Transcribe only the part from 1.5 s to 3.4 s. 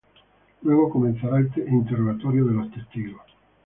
interrogatorio de testigos.